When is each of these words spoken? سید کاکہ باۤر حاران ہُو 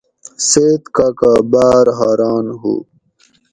سید 0.49 0.83
کاکہ 0.95 1.31
باۤر 1.51 1.85
حاران 1.97 2.45
ہُو 2.59 2.73